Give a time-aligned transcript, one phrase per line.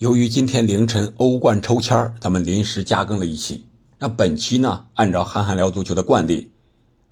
[0.00, 3.66] 由于今天凌晨欧冠抽签咱们临时加更了一期。
[3.98, 6.50] 那本期呢，按照憨憨聊足球的惯例，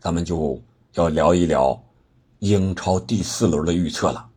[0.00, 0.58] 咱们就
[0.94, 1.78] 要聊一聊
[2.38, 4.30] 英超第四轮的预测了。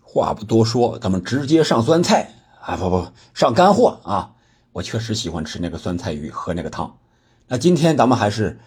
[0.00, 2.32] 话不多说，咱们直接上酸菜
[2.62, 2.74] 啊！
[2.74, 4.32] 不不，上干货啊！
[4.72, 6.96] 我确实喜欢吃那个酸菜鱼，喝那个汤。
[7.48, 8.58] 那今天咱们还是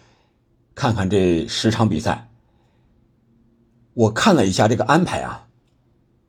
[0.75, 2.29] 看看这十场比赛。
[3.95, 5.47] 我看了一下这个安排啊，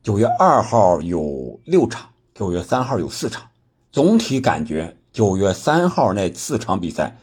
[0.03, 2.09] 九月二号有六场。
[2.35, 3.49] 九月三号有四场，
[3.93, 7.17] 总体感觉九月三号那四场比赛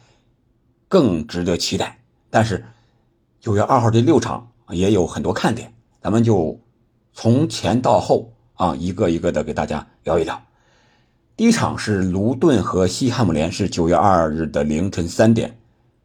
[0.87, 1.99] 更值得期待。
[2.29, 2.63] 但是
[3.41, 6.57] 九月二号这六场也有很多看点，咱们就
[7.11, 10.41] 从前到后啊一个一个的给大家聊一聊。
[11.35, 15.57] 第一场是卢顿和西汉姆联，是九月二日的凌晨三点。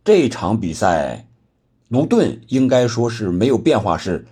[0.04, 1.28] 这场比赛，
[1.86, 4.26] 卢顿应该说是没有变化，是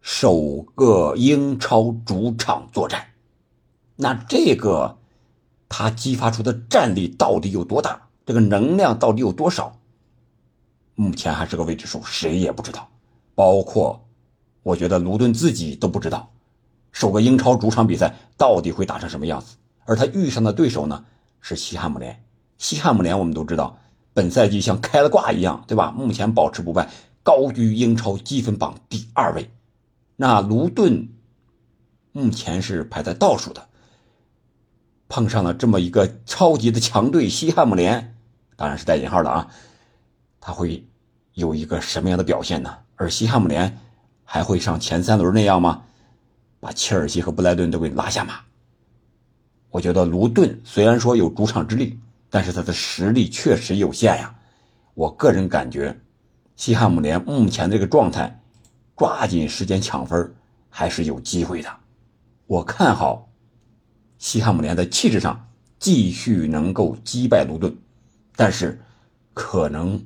[0.00, 3.04] 首个英超主场作战。
[4.02, 4.96] 那这个，
[5.68, 8.08] 他激发出的战力到底有多大？
[8.24, 9.76] 这个能量到底有多少？
[10.94, 12.88] 目前还是个未知数，谁也不知道。
[13.34, 14.02] 包括，
[14.62, 16.32] 我觉得卢顿自己都不知道，
[16.92, 19.56] 首个英超主场比赛到底会打成什么样子。
[19.84, 21.04] 而他遇上的对手呢，
[21.42, 22.24] 是西汉姆联。
[22.56, 23.78] 西汉姆联我们都知道，
[24.14, 25.90] 本赛季像开了挂一样，对吧？
[25.90, 26.88] 目前保持不败，
[27.22, 29.50] 高居英超积分榜第二位。
[30.16, 31.10] 那卢顿
[32.12, 33.66] 目前是排在倒数的。
[35.10, 38.14] 碰上了这么一个超级的强队西汉姆联，
[38.54, 39.48] 当然是带引号的啊，
[40.40, 40.86] 他会
[41.34, 42.78] 有一个什么样的表现呢？
[42.94, 43.76] 而西汉姆联
[44.24, 45.82] 还会像前三轮那样吗？
[46.60, 48.34] 把切尔西和布莱顿都给拉下马？
[49.70, 51.98] 我觉得卢顿虽然说有主场之力，
[52.30, 54.32] 但是他的实力确实有限呀。
[54.94, 55.98] 我个人感觉，
[56.54, 58.40] 西汉姆联目前这个状态，
[58.96, 60.32] 抓紧时间抢分
[60.68, 61.68] 还是有机会的。
[62.46, 63.26] 我看好。
[64.20, 67.74] 西汉姆联在气质上继续能够击败卢顿，
[68.36, 68.78] 但是
[69.32, 69.98] 可能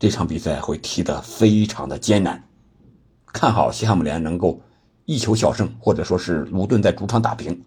[0.00, 2.42] 这场比赛会踢得非常的艰难。
[3.32, 4.60] 看好西汉姆联能够
[5.04, 7.62] 一球小胜，或者说是卢顿在主场打平。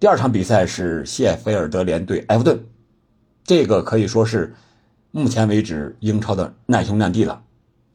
[0.00, 2.64] 第二场比赛是谢菲尔德联对埃弗顿，
[3.44, 4.54] 这个可以说是
[5.10, 7.44] 目前为止英超的难兄难弟了。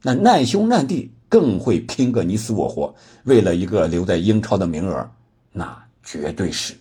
[0.03, 5.09] 那难兄难弟更会拼个你死我活，为了一个留在英超的名额，
[5.51, 5.86] 那。
[6.07, 6.73] 绝对是，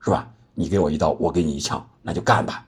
[0.00, 0.32] 是吧？
[0.54, 2.64] 你给我一刀，我给你一枪，那就干吧。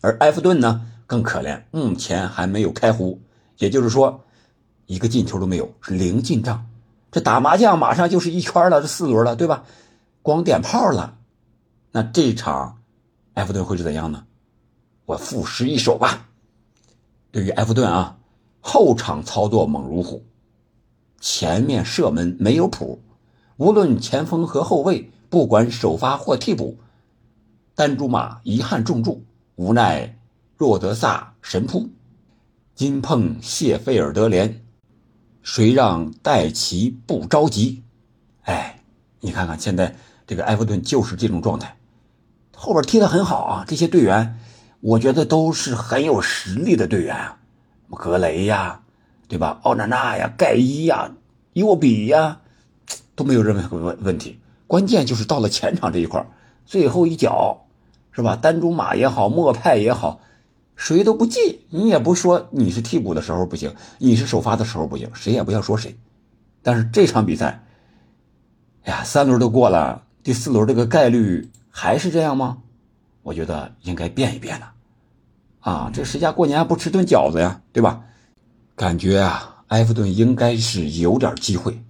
[0.00, 3.20] 而埃弗顿呢，更可怜，目前还没有开胡，
[3.58, 4.24] 也就是说，
[4.86, 6.66] 一个进球都没有，是零进账。
[7.10, 9.64] 这打麻将马上就是一圈了，这四轮了，对吧？
[10.22, 11.18] 光点炮了。
[11.90, 12.78] 那这场
[13.34, 14.24] 埃弗顿会是怎样呢？
[15.04, 16.26] 我赋诗一首吧。
[17.30, 18.16] 对于埃弗顿啊，
[18.62, 20.24] 后场操作猛如虎，
[21.20, 23.02] 前面射门没有谱。
[23.56, 26.78] 无论前锋和后卫，不管首发或替补，
[27.74, 29.24] 丹朱马遗憾重注，
[29.56, 30.16] 无奈
[30.56, 31.88] 若德萨神扑，
[32.74, 34.64] 金碰谢菲尔德联，
[35.42, 37.82] 谁让戴奇不着急？
[38.42, 38.82] 哎，
[39.20, 39.94] 你看看现在
[40.26, 41.76] 这个埃弗顿就是这种状态，
[42.56, 44.38] 后边踢得很好啊，这些队员
[44.80, 47.38] 我觉得都是很有实力的队员啊，
[47.90, 48.80] 格雷呀，
[49.28, 49.60] 对吧？
[49.62, 51.12] 奥纳纳呀，盖伊呀，
[51.52, 52.38] 伊沃比呀。
[53.14, 56.26] 都没有任何问问题，关键就是到了前场这一块
[56.64, 57.66] 最后一脚，
[58.12, 58.36] 是吧？
[58.36, 60.20] 丹朱马也好，莫派也好，
[60.76, 65.96] 谁都不进，你也不说你是替补的时候不行，你是首发的时候不行，谁也不要说谁。
[66.62, 67.64] 但是这场比赛，
[68.84, 72.58] 哎呀，三轮都过了，第四轮这个概率还是这样吗？
[73.22, 74.72] 我觉得应该变一变了。
[75.60, 77.60] 啊，这谁家过年不吃顿饺子呀？
[77.72, 78.02] 对吧？
[78.74, 81.80] 感觉啊，埃弗顿应该是有点机会。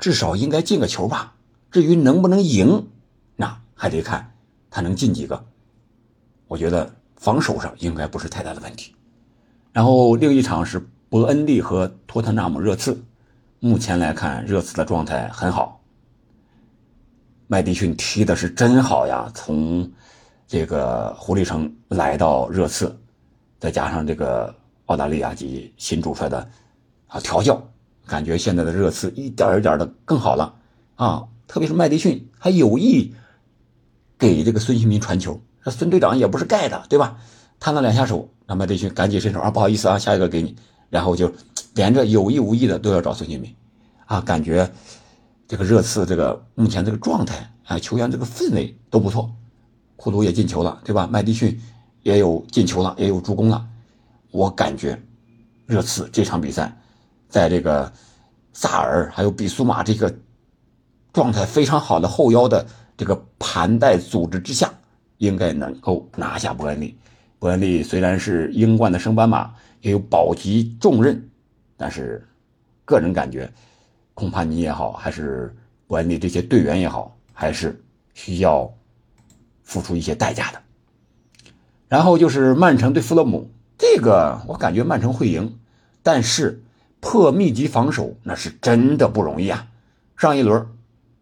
[0.00, 1.34] 至少应该进个球吧。
[1.70, 2.88] 至于能不能赢，
[3.36, 4.32] 那还得看
[4.68, 5.44] 他能进几个。
[6.48, 8.92] 我觉得防守上应该不是太大的问题。
[9.72, 13.00] 然后另一场是伯恩利和托特纳姆热刺。
[13.60, 15.80] 目前来看，热刺的状态很好。
[17.46, 19.30] 麦迪逊踢的是真好呀！
[19.34, 19.88] 从
[20.46, 22.98] 这个狐狸城来到热刺，
[23.58, 24.52] 再加上这个
[24.86, 26.48] 澳大利亚籍新主帅的
[27.06, 27.62] 啊调教。
[28.10, 30.52] 感觉现在的热刺一点一点的更好了
[30.96, 31.22] 啊！
[31.46, 33.14] 特别是麦迪逊还有意
[34.18, 37.18] 给这个孙兴民传球，这孙队长也不是盖的，对吧？
[37.60, 40.56] 摊了两下手，让麦迪逊赶紧伸手啊，不好意思啊，下一个给你，
[40.88, 41.32] 然后就
[41.74, 43.54] 连着有意无意的都要找孙兴民
[44.06, 44.20] 啊！
[44.20, 44.68] 感觉
[45.46, 49.30] 这个热刺这个目前这个状态啊，球员这个氛围都不错，
[49.94, 51.08] 库卢也进球了，对吧？
[51.08, 51.56] 麦迪逊
[52.02, 53.64] 也有进球了，也有助攻了，
[54.32, 55.00] 我感觉
[55.66, 56.76] 热刺这场比赛。
[57.30, 57.90] 在这个
[58.52, 60.14] 萨尔还有比苏马这个
[61.12, 62.66] 状态非常好的后腰的
[62.96, 64.70] 这个盘带组织之下，
[65.18, 66.98] 应该能够拿下伯恩利。
[67.38, 69.50] 伯恩利虽然是英冠的升班马，
[69.80, 71.30] 也有保级重任，
[71.76, 72.22] 但是
[72.84, 73.50] 个人感觉，
[74.12, 75.56] 恐怕你也好，还是
[75.86, 77.82] 伯恩利这些队员也好，还是
[78.12, 78.70] 需要
[79.62, 80.60] 付出一些代价的。
[81.88, 85.58] 然后就是曼城对富勒姆，这个我感觉曼城会赢，
[86.02, 86.62] 但是
[87.00, 89.66] 破密集防守那是真的不容易啊。
[90.16, 90.66] 上一轮，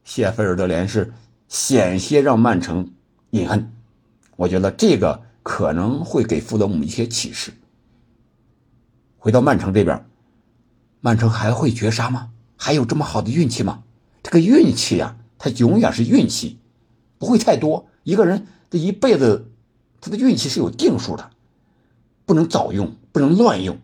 [0.04, 1.12] 谢菲尔德联是
[1.48, 2.92] 险些让曼城
[3.30, 3.72] 饮恨，
[4.36, 7.52] 我觉得这个可能会给富勒姆一些启示。
[9.16, 10.04] 回到曼城这边，
[11.00, 12.30] 曼城还会绝杀吗？
[12.56, 13.82] 还有这么好的运气吗？
[14.22, 16.58] 这个运气呀，它永远是运气，
[17.18, 17.86] 不会太多。
[18.02, 19.46] 一个人这一辈子。
[20.00, 21.28] 他的运气是有定数的，
[22.24, 23.78] 不能早用，不能乱用，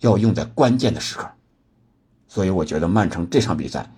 [0.00, 1.30] 要用在关键的时刻。
[2.28, 3.90] 所以我觉得曼城这场比赛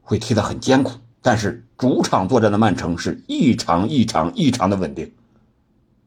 [0.00, 5.12] 会踢得很艰苦，但是主场作战的曼城是异常异常异常的稳定，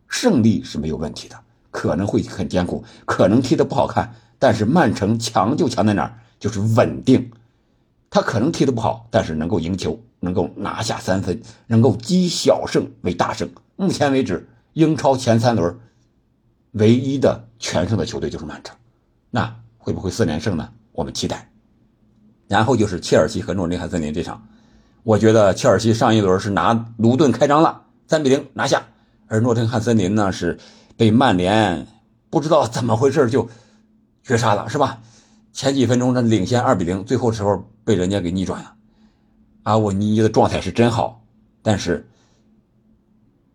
[0.07, 1.39] 胜利是没有问题的。
[1.71, 6.19] 可能会很艰苦，可能踢得不好看，但是曼城强就强在哪儿？
[6.39, 7.31] 就是稳定。
[8.09, 9.99] 他可能踢得不好，但是能够赢球。
[10.21, 13.49] 能够拿下三分，能够积小胜为大胜。
[13.77, 15.79] 目前为止，英超前三轮
[16.71, 18.75] 唯一的全胜的球队就是曼城，
[19.29, 20.67] 那会不会四连胜呢？
[20.93, 21.47] 我们期待。
[22.47, 24.47] 然后就是切尔西和诺丁汉森林这场，
[25.03, 28.87] 我觉得切尔西上一轮是拿卢顿开张了，三比零拿下，
[29.27, 30.57] 而诺丁汉森林呢是
[30.97, 31.85] 被曼联
[32.31, 33.47] 不知道怎么回事就
[34.23, 35.01] 绝杀了，是吧？
[35.53, 38.73] 前几分钟呢领先二比零，最后时候被人家给逆转了。
[39.63, 41.21] 阿沃尼的状态是真好，
[41.61, 42.07] 但是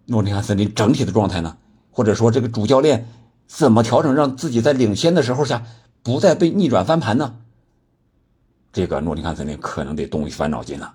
[0.07, 1.57] 诺丁汉森林整体的状态呢？
[1.91, 3.09] 或者说这个主教练
[3.57, 5.65] 怎么调整，让自己在领先的时候下
[6.03, 7.37] 不再被逆转翻盘呢？
[8.73, 10.93] 这个诺丁汉森林可能得动一番脑筋了，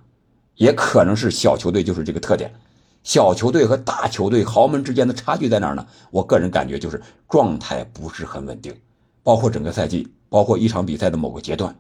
[0.56, 2.54] 也可能是小球队就是这个特点，
[3.02, 5.88] 小球队和大球队豪门之间的差距在哪儿呢？
[6.12, 8.76] 我个人感觉就是状态不是很稳定，
[9.24, 11.74] 包括整个赛季，包括一场比赛的某个阶段，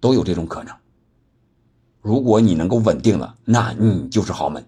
[0.00, 0.74] 都有这种可能。
[2.02, 4.62] 如果你能够稳定了，那你就是豪门。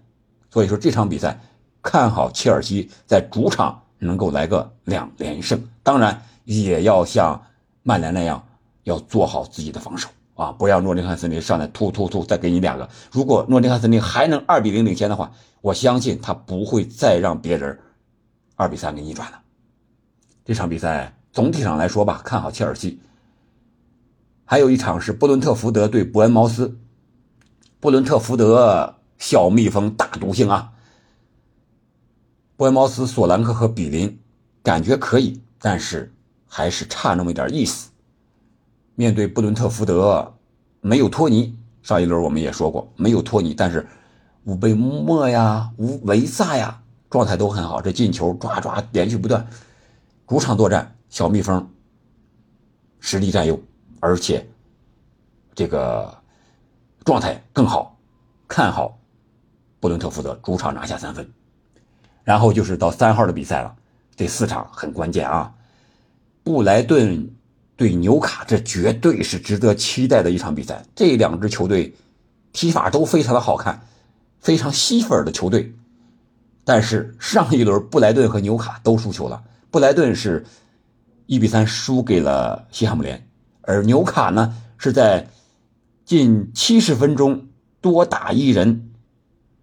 [0.49, 1.39] 所以说这场比赛，
[1.83, 5.61] 看好切尔西在主场能够来个两连胜。
[5.81, 7.41] 当然也要像
[7.81, 8.45] 曼联那样，
[8.83, 12.87] 要做好自己的防守啊，不要诺丁汉森林上来突突突再给你两个。
[13.11, 17.79] 如果诺丁汉森林还能二比零领先的话，我相信他不会再让别人
[18.55, 19.39] 二比三给逆转了。
[20.45, 22.99] 这场比赛总体上来说吧，看好切尔西。
[24.45, 26.77] 还有一场是布伦特福德对伯恩茅斯。
[27.79, 30.72] 布伦特福德小蜜蜂大毒性啊！
[32.55, 34.19] 波恩茅斯、索兰克和比林
[34.61, 36.13] 感觉可以，但是
[36.47, 37.89] 还是差那么一点意思。
[38.95, 40.33] 面对布伦特福德，
[40.81, 43.87] 没有托尼，上一轮我们也说过没有托尼，但是
[44.45, 49.47] 乌贝莫呀、乌维萨呀状态都很好，这进球抓抓连续不断。
[50.27, 51.69] 主场作战，小蜜蜂
[52.99, 53.59] 实力占优，
[53.99, 54.47] 而且
[55.53, 56.21] 这个。
[57.05, 57.99] 状态更好，
[58.47, 58.97] 看好
[59.81, 61.29] 布伦特福德主场拿下三分，
[62.23, 63.75] 然后就是到三号的比赛了。
[64.15, 65.53] 这四场很关键啊！
[66.43, 67.29] 布莱顿
[67.75, 70.83] 对纽卡，这绝对是值得期待的一场比赛。
[70.95, 71.95] 这两支球队
[72.51, 73.81] 踢法都非常的好看，
[74.39, 75.73] 非常吸粉的球队。
[76.63, 80.45] 但是上一轮布莱顿和纽卡都输球了，布莱顿是
[81.25, 83.27] 一比三输给了西汉姆联，
[83.61, 85.27] 而纽卡呢是在。
[86.05, 87.47] 近七十分钟
[87.79, 88.91] 多打一人，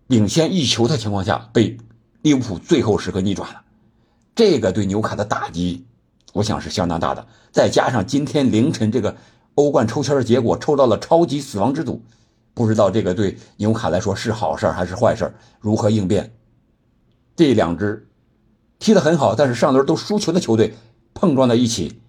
[0.07, 1.77] 领先一球的情况下，被
[2.23, 3.63] 利物浦最后时刻逆转了。
[4.35, 5.85] 这个对纽卡的打击，
[6.33, 7.27] 我想是相当大的。
[7.53, 9.17] 再加上今天凌晨这个
[9.55, 12.03] 欧冠抽签的结果，抽到了超级死亡之组，
[12.55, 16.33] 不知道这个对纽卡来说是好事还是坏事如何应变？
[17.37, 18.09] 这两支
[18.79, 20.75] 踢得很好，但是上轮都输球的球队
[21.15, 22.01] 碰撞在一起。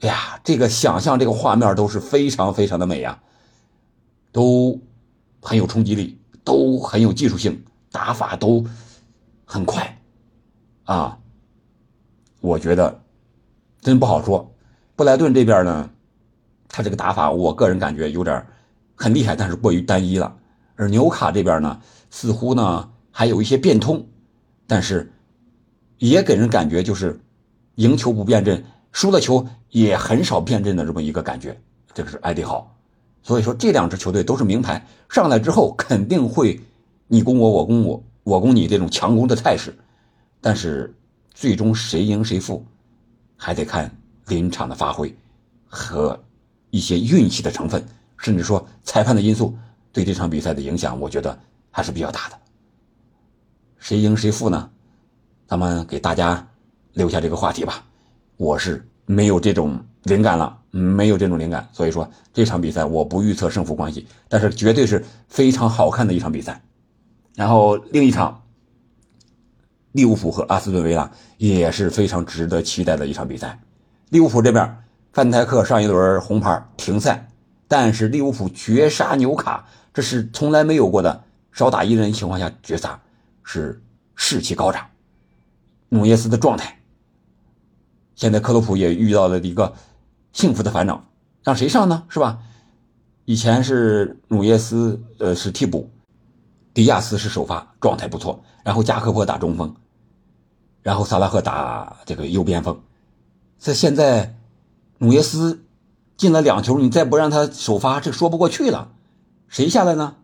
[0.00, 3.20] 哎呀，这个想象这个画面都是非常非常的美呀，
[4.32, 4.78] 都
[5.40, 8.66] 很有冲击力，都很有技术性，打法都
[9.44, 10.00] 很快
[10.84, 11.18] 啊。
[12.40, 13.02] 我觉得
[13.80, 14.54] 真不好说。
[14.96, 15.90] 布莱顿这边呢，
[16.68, 18.46] 他这个打法，我个人感觉有点
[18.94, 20.36] 很厉害，但是过于单一了。
[20.76, 24.06] 而纽卡这边呢，似乎呢还有一些变通，
[24.66, 25.12] 但是
[25.98, 27.20] 也给人感觉就是
[27.76, 28.64] 赢球不变阵。
[28.92, 31.60] 输了球也很少变阵的这么一个感觉，
[31.92, 32.76] 这个是艾迪豪，
[33.22, 36.60] 所以说这两支球队都是名牌，上来之后肯定会
[37.08, 39.72] 你攻我，我攻我，我攻你这种强攻的态势，
[40.40, 40.92] 但是
[41.32, 42.64] 最终谁赢谁负，
[43.36, 43.90] 还得看
[44.26, 45.14] 临场的发挥
[45.66, 46.18] 和
[46.70, 47.84] 一些运气的成分，
[48.16, 49.56] 甚至说裁判的因素
[49.92, 51.38] 对这场比赛的影响，我觉得
[51.70, 52.38] 还是比较大的。
[53.78, 54.70] 谁赢谁负呢？
[55.46, 56.48] 咱们给大家
[56.94, 57.84] 留下这个话题吧。
[58.38, 66.60] 我是没有这种灵感了，没有这种灵感，所以说这场比赛我不预测胜负关系，但是绝对是非常好看的一场比赛。
[67.34, 68.42] 然后另一场，
[69.92, 73.60] 利物浦和阿斯顿维拉也是非常值得期待的一场比赛。
[74.10, 74.76] 利物浦这边，
[75.12, 77.28] 范戴克上一轮红牌停赛，
[77.66, 83.00] 但是利物浦绝杀纽卡，这是从来没有过的，少打一人情况下绝杀，
[83.42, 83.82] 是
[84.14, 84.86] 士气高涨。
[85.88, 86.80] 努涅斯的状态，
[88.14, 89.74] 现在克洛普也遇到了一个
[90.32, 91.04] 幸福的烦恼，
[91.42, 92.04] 让谁上呢？
[92.08, 92.38] 是吧？
[93.24, 95.88] 以前是努涅斯，呃，是替补，
[96.74, 98.44] 迪亚斯是首发，状态不错。
[98.62, 99.74] 然后加克波打中锋，
[100.82, 102.82] 然后萨拉赫打这个右边锋。
[103.58, 104.36] 这现在
[104.98, 105.64] 努耶斯
[106.18, 108.92] 进了两球，你再不让他首发，这说不过去了。
[109.48, 110.16] 谁下来呢？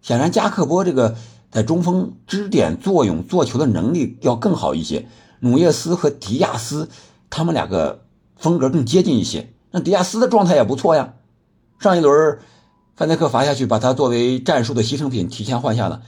[0.00, 1.14] 显然加克波这个。
[1.52, 5.06] 在中锋支点作用、做球的能力要更好一些。
[5.40, 6.88] 努耶斯和迪亚斯，
[7.28, 8.06] 他们两个
[8.36, 9.52] 风格更接近一些。
[9.70, 11.12] 那迪亚斯的状态也不错呀。
[11.78, 12.38] 上一轮
[13.02, 16.02] 范戴克罚下去，把他作为战术的牺牲品提前换下了。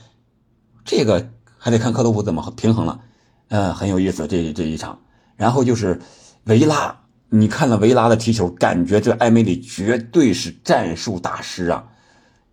[0.85, 3.01] 这个还得看克洛普怎么平衡了。
[3.49, 5.01] 嗯，很有意思这这一场。
[5.35, 5.99] 然后就是
[6.45, 11.89] 维拉，你看了维拉的踢球，感觉这埃梅里绝对是战术大师啊。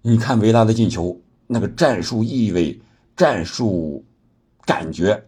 [0.01, 1.21] 你看维拉的进球。
[1.47, 2.81] 那个战术意味、
[3.15, 4.05] 战术
[4.65, 5.23] 感觉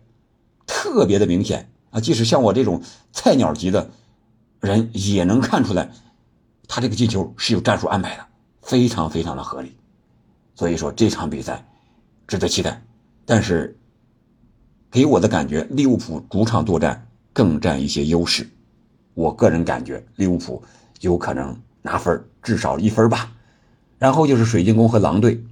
[0.66, 2.00] 特别的明显啊！
[2.00, 3.90] 即使像我这种菜鸟级的
[4.58, 5.92] 人也能看出来，
[6.66, 8.26] 他这个进球是有战术安排的，
[8.64, 9.76] 非常非常的合理。
[10.54, 11.64] 所以说这场比赛
[12.26, 12.82] 值得期待。
[13.26, 13.76] 但是
[14.90, 18.48] 给我的感觉，利物浦主场作战更占一些优势。
[19.14, 20.62] 我个人感觉利物浦
[21.00, 23.32] 有可能拿分，至少一分吧。
[23.98, 25.42] 然后就是水晶宫和狼队。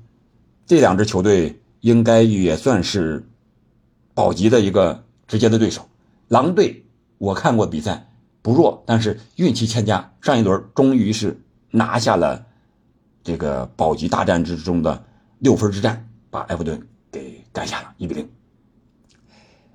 [0.66, 3.26] 这两支球队应该也算是
[4.14, 5.88] 保级的一个直接的对手。
[6.28, 6.84] 狼队
[7.18, 8.08] 我看过比赛
[8.42, 11.40] 不弱，但是运气欠佳，上一轮终于是
[11.70, 12.46] 拿下了
[13.22, 15.04] 这个保级大战之中的
[15.38, 18.28] 六分之战，把埃弗顿给干下了一比零。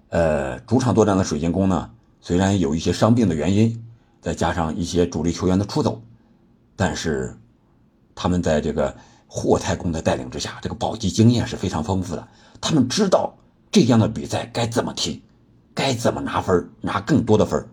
[0.09, 1.89] 呃，主场作战的水晶宫呢，
[2.21, 3.85] 虽然有一些伤病的原因，
[4.21, 6.01] 再加上一些主力球员的出走，
[6.75, 7.37] 但是
[8.15, 8.95] 他们在这个。
[9.29, 12.25] 霍太公的带领之下，这个保级经验是非常丰富的。
[12.61, 13.33] 他们知道
[13.69, 15.21] 这样的比赛该怎么踢，
[15.73, 17.67] 该怎么拿分，拿更多的分。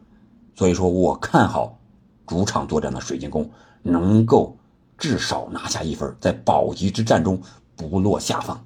[0.56, 1.78] 所以说我看好
[2.26, 3.48] 主场作战的水晶宫
[3.82, 4.58] 能够
[4.98, 7.40] 至少拿下一分，在保级之战中
[7.76, 8.58] 不落下风。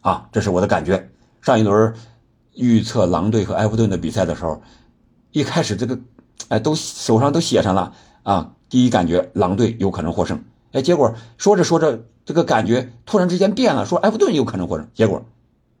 [0.00, 1.10] 啊，这是我的感觉。
[1.40, 1.94] 上一轮
[2.54, 4.62] 预测狼队和埃弗顿的比赛的时候，
[5.30, 5.98] 一开始这个
[6.48, 10.44] 哎都手上都写上了啊，第一感觉狼队有可能获胜。
[10.72, 12.04] 哎，结果说着说着。
[12.24, 15.26] 这个感觉突然之间变了，说埃弗顿有可能获胜，结果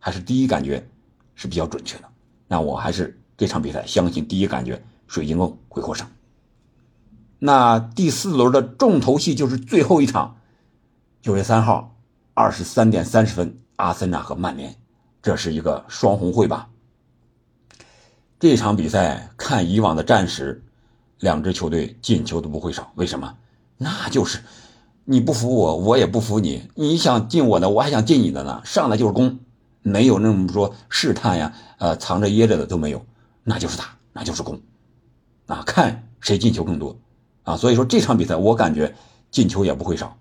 [0.00, 0.84] 还是第一感觉
[1.36, 2.04] 是比较准确的。
[2.48, 6.04] 那我还是这场比赛相信第一感觉水晶宫会获胜。
[7.44, 10.36] 那第四轮的重头戏就是最后一场，
[11.20, 11.96] 九月三号
[12.34, 14.76] 二十三点三十分，阿森纳和曼联，
[15.20, 16.68] 这是一个双红会吧？
[18.38, 20.62] 这场比赛看以往的战史，
[21.18, 23.36] 两支球队进球都不会少，为什么？
[23.76, 24.38] 那就是。
[25.04, 26.62] 你不服我，我也不服你。
[26.76, 28.62] 你想进我的，我还想进你的呢。
[28.64, 29.40] 上来就是攻，
[29.82, 33.04] 没有那么说试探呀，呃，藏着掖着的都没有，
[33.42, 34.60] 那就是打，那就是攻，
[35.46, 36.96] 啊，看谁进球更多，
[37.44, 38.94] 啊，所以说这场比赛我感觉
[39.30, 40.16] 进球也不会少。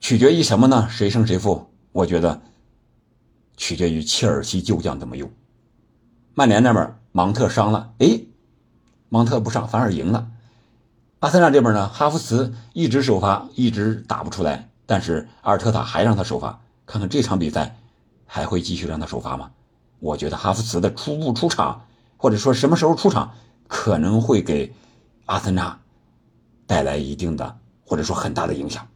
[0.00, 0.88] 取决于什么呢？
[0.90, 1.66] 谁胜谁负？
[1.92, 2.42] 我觉得
[3.56, 5.30] 取决于切尔西旧将怎么用。
[6.34, 8.20] 曼联那边芒特伤了，哎，
[9.08, 10.28] 芒特不上反而赢了。
[11.20, 17.76] 阿森纳这边呢，哈弗茨一直首发，一直打不出来，但是阿尔特塔还让他首发，看看这场比赛
[18.26, 19.50] 还会继续让他首发吗？
[20.00, 21.86] 我觉得哈弗茨的初步出场，
[22.18, 23.32] 或者说什么时候出场，
[23.68, 24.74] 可能会给
[25.26, 25.80] 阿森纳
[26.66, 28.86] 带来一定的或者说很大的影响。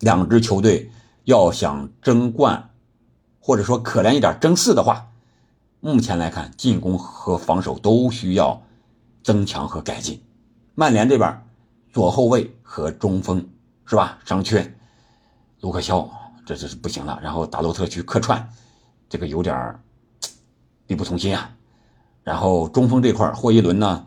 [0.00, 0.90] 两支球队
[1.24, 2.70] 要想争冠，
[3.40, 5.06] 或者说可怜一点争四的话，
[5.80, 8.62] 目前来看，进攻和防守都需要
[9.22, 10.22] 增强和改进。
[10.74, 11.42] 曼联这边，
[11.92, 13.48] 左后卫和中锋
[13.86, 14.18] 是吧？
[14.24, 14.74] 伤缺，
[15.60, 16.10] 卢克肖
[16.44, 17.18] 这这是不行了。
[17.22, 18.46] 然后达洛特去客串，
[19.08, 19.78] 这个有点
[20.88, 21.50] 力不从心啊。
[22.22, 24.06] 然后中锋这块霍伊伦呢，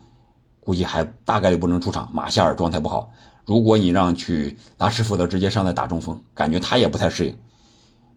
[0.68, 2.10] 估计还大概率不能出场。
[2.12, 3.10] 马夏尔状态不好，
[3.46, 7.38] 如果你让去拉什福德直接上来打中锋，感觉他也不太适应。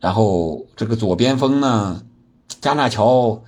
[0.00, 2.02] 然后这个左边锋呢，
[2.60, 3.40] 加纳乔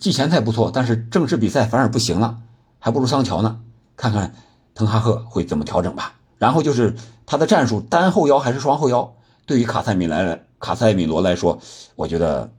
[0.00, 2.38] 季前赛不错，但是正式比赛反而不行了，
[2.78, 3.60] 还不如桑乔呢。
[3.98, 4.34] 看看
[4.74, 6.14] 滕哈赫会怎么调整吧。
[6.38, 9.14] 然后就是他的战术单后腰还是双后腰？
[9.44, 11.58] 对于卡塞米来卡塞米罗来说，
[11.96, 12.50] 我觉得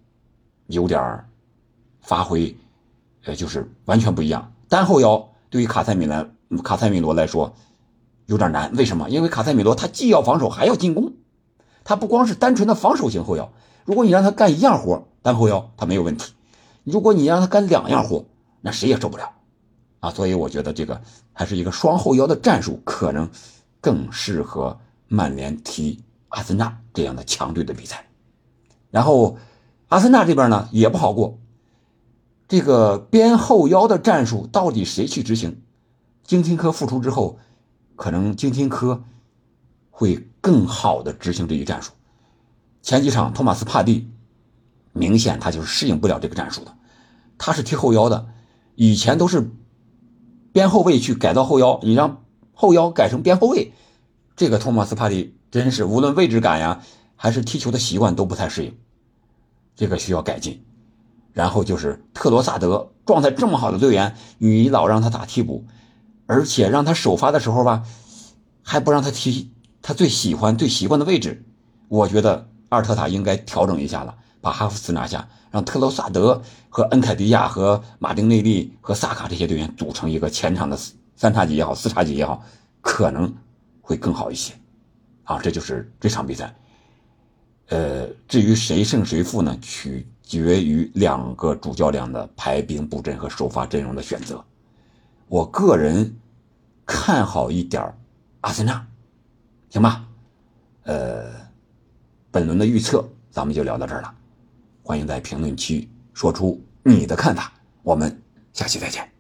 [0.68, 1.26] 有点
[2.04, 2.56] 发挥，
[3.24, 4.52] 呃，就是完全不一样。
[4.68, 7.54] 单后腰对于卡塞米兰卡塞米罗来说
[8.26, 9.10] 有点难，为什么？
[9.10, 11.14] 因为卡塞米罗他既要防守还要进攻，
[11.84, 13.52] 他不光是单纯的防守型后腰。
[13.86, 16.34] 如果你让他干一样活，单后腰他没有问题；
[16.84, 18.26] 如果你让他干两样活，
[18.62, 19.32] 那谁也受不了
[20.00, 20.10] 啊。
[20.10, 21.00] 所以我觉得这个
[21.34, 23.30] 还是一个双后腰的战术，可能
[23.80, 28.08] 更适合曼联踢阿森纳这样的强队的比赛。
[28.90, 29.38] 然后，
[29.90, 31.38] 阿森纳这边呢也不好过，
[32.48, 35.62] 这个边后腰的战术到底谁去执行？
[36.24, 37.40] 京廷科复出之后，
[37.96, 39.04] 可能京廷科
[39.90, 41.92] 会更好的执行这一战术。
[42.82, 44.12] 前几场托马斯帕蒂
[44.94, 46.76] 明显他就是适应不了这个战术的，
[47.38, 48.28] 他是踢后腰的，
[48.76, 49.50] 以前都是
[50.52, 52.24] 边后卫去改造后腰，你让
[52.54, 53.74] 后腰改成边后卫，
[54.36, 56.84] 这个托马斯帕蒂真是无论位置感呀，
[57.16, 58.78] 还是踢球的习惯都不太适应，
[59.76, 60.64] 这个需要改进。
[61.36, 65.64] 然后就是特罗萨德状态这么好的队员，你老让他打替补，
[66.26, 67.84] 而且让他首发的时候吧，
[68.64, 69.52] 还不让他踢
[69.84, 71.46] 他最喜欢最习惯的位置，
[71.90, 72.48] 我觉得。
[72.70, 80.78] 阿尔特塔应该调整一下了，把哈弗茨拿下，让特罗萨德和恩凯迪亚和马丁内利和萨卡这些队员组成一个前场的
[81.16, 82.44] 三叉戟也好，四叉戟也好，
[82.82, 83.32] 可能
[83.82, 84.52] 会更好一些。
[85.24, 86.54] 啊，这就是这场比赛。
[87.68, 89.58] 呃，至于谁胜谁负呢？
[89.62, 94.44] 取决于两个主教练的排兵布阵和首发阵容的选择。
[95.28, 96.16] 我个人
[96.86, 97.94] 看好一点
[98.42, 98.86] 阿森纳，
[99.70, 100.06] 行吧？
[100.84, 101.46] 呃。
[102.32, 104.14] 本轮的预测，咱们就聊到这儿了。
[104.84, 107.50] 欢迎在评论区说出你的看法，
[107.82, 109.15] 我们下期再见。